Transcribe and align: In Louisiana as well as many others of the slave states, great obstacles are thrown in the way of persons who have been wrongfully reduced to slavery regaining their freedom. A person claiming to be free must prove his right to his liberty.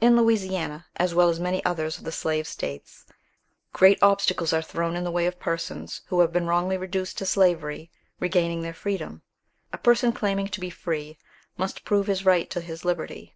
In 0.00 0.16
Louisiana 0.16 0.86
as 0.98 1.12
well 1.12 1.28
as 1.28 1.40
many 1.40 1.64
others 1.64 1.98
of 1.98 2.04
the 2.04 2.12
slave 2.12 2.46
states, 2.46 3.04
great 3.72 4.00
obstacles 4.00 4.52
are 4.52 4.62
thrown 4.62 4.94
in 4.94 5.02
the 5.02 5.10
way 5.10 5.26
of 5.26 5.40
persons 5.40 6.02
who 6.06 6.20
have 6.20 6.32
been 6.32 6.46
wrongfully 6.46 6.76
reduced 6.76 7.18
to 7.18 7.26
slavery 7.26 7.90
regaining 8.20 8.62
their 8.62 8.72
freedom. 8.72 9.22
A 9.72 9.78
person 9.78 10.12
claiming 10.12 10.46
to 10.46 10.60
be 10.60 10.70
free 10.70 11.18
must 11.56 11.82
prove 11.84 12.06
his 12.06 12.24
right 12.24 12.48
to 12.50 12.60
his 12.60 12.84
liberty. 12.84 13.34